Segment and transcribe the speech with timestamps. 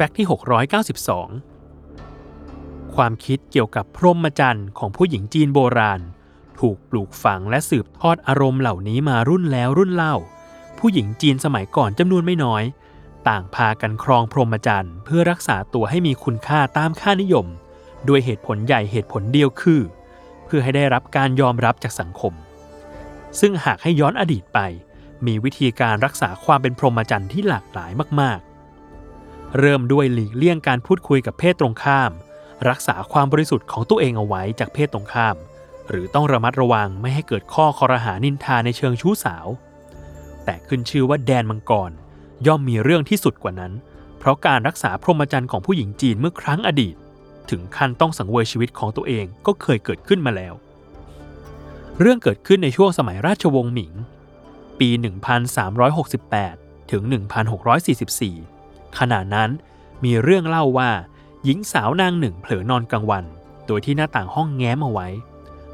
[0.00, 0.28] แฟกต์ที่
[1.40, 6.00] 692 ความคิดเกี่ยวกับพรหมจรรย์ของผู้หญิงจีนโบราณ
[6.60, 10.14] ถูกปลูกฝังและสืบทอดอารมณ์เหล่านี้มารุ่นแล้วรุ่นเล่า
[10.78, 12.62] ผู้หญิงจีนสมัยก่อนจำนวนไม่น้อย
[13.28, 17.46] ต่างพากันครองพรหมจรรย์เพื่อรักษาตัวให้มีคุณค่าตามค่านิยม
[18.08, 19.80] ด้วยเหตุผลใหญ่เหตุผลเดียวคือ
[20.44, 22.32] เพื่อให้ได้รับการยอมรับจากสังคม
[23.40, 24.58] ซึ่งหากให้ย้อนอดีตไป
[25.26, 27.92] มีวิธีการรักษาความเป็นพรหมจรรย์ที่หลากหลาย
[28.22, 28.40] มาก
[29.58, 32.10] เริ่มด้วยหลีกเลี่ยงการพูดคุยกับเพศตรงข้าม
[32.68, 35.36] รักษาความบริสุทธิ์ของตัวเองเอาไว้จากเพศตรงข้าม
[35.88, 39.46] หรือต้องระมัดระวังไม่ให้เกิดข้อคอรหานินทาในเชิงชู้สาว
[40.44, 41.90] แต่ขึ้นชื่อว่าแดนมังกร
[42.46, 43.72] ย่อมมีเรื่องที่สุดกว่านั้น
[44.18, 46.96] เพราะการรักษาพรหมจรรย์ของผู้หญิงจีนเมื่อครั้งอดีต
[47.50, 50.54] ถึงขั้นต้องสังเวยชีวิตของตัวเองก็เคยเกิดขึ้นมาแล้ว
[52.00, 53.92] เรื่องเกิดขึ้นในช่วงสมัยราชวงศ์หมิง
[54.80, 54.88] ปี
[55.70, 58.57] 1368 ถึง 1644
[58.98, 59.50] ขณะนั้น
[60.04, 60.90] มีเรื่องเล่าว่า
[61.44, 63.24] หญิงสาวนางหนึ่งเผลอนอนกลางวัน
[63.66, 65.08] โดยที่หน้าต่างห้องแง้มเอาไว้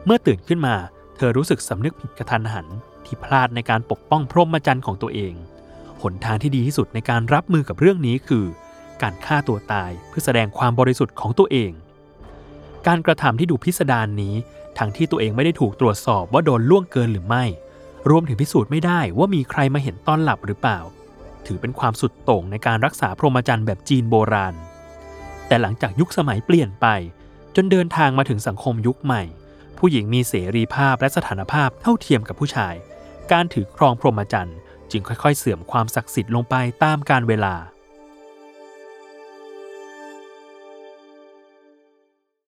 [0.04, 0.74] เมื่อตื่นขึ้นมา
[1.16, 2.66] เธอรู้สึกสำนึกผิดกระทันหัน
[3.04, 5.34] ที่พลาดในการปกป้องพรหมจรรย์ของตัวเอง
[6.02, 8.44] หนทางที่ดีที่สุดในการรับมือกับเรื่องนี้คือ
[9.02, 11.72] การฆ่าตัวตายเพื่อแสดงความบริสุทธิ์ของตัวเอง
[12.86, 14.34] การกระทำที่ดูพิสดารนนี้
[14.78, 17.44] ทั้งที่ตัวเองไม่ได้ถูกตรวจสอบว่าโดนล่วงเกินหรือไม่
[18.10, 20.78] รวมถึงพิสูจน์ไม่ได้ว่ามีใครมาเห็นตอนหลับหรือเปล่า
[21.46, 24.54] ถือเป็นความสุดโต่งในการรักษาพรหมจรรย์แบบจีนโบราณ
[25.48, 26.86] แต่หลังจากยุคสมัยเปลี่ยนไป
[27.56, 29.22] จนเดินทางมาถึงสังคมยุคใหม่
[29.78, 32.74] ผู้หญิงมีเสรีภาพและสถานภาพเท่าเทียมกับผู้ชาย
[33.32, 34.58] การถือครองพรหมจรรย์
[34.90, 37.54] จึงค่อยๆ เสื่อมความศักดิ์สิทธิ์ลงไปตามกาลเวลา